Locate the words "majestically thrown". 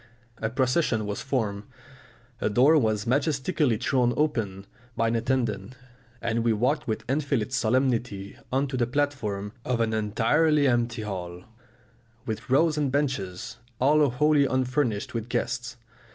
3.05-4.15